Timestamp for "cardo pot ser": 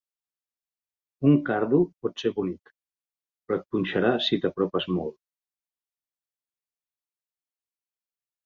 1.49-2.31